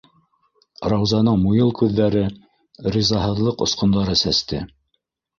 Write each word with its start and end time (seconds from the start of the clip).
-Раузаның 0.91 1.35
муйыл 1.41 1.67
күҙҙәре 1.81 2.23
ризаһыҙлыҡ 2.95 3.61
осҡондары 3.67 4.17
сәсте. 4.23 4.63